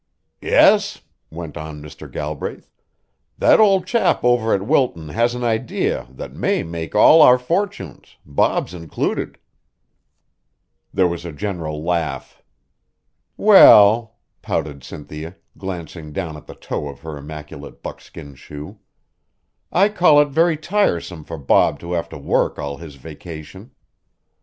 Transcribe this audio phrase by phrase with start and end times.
[0.41, 2.11] "Yes," went on Mr.
[2.11, 2.71] Galbraith,
[3.37, 8.15] "that old chap over at Wilton has an idea that may make all our fortunes,
[8.25, 9.37] Bob's included."
[10.91, 12.41] There was a general laugh.
[13.37, 18.79] "Well," pouted Cynthia, glancing down at the toe of her immaculate buckskin shoe,
[19.71, 23.69] "I call it very tiresome for Bob to have to work all his vacation."